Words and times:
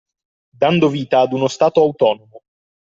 Dando 0.61 0.89
vita 0.89 1.19
ad 1.19 1.31
uno 1.31 1.47
stato 1.47 1.79
autonomo. 1.83 2.41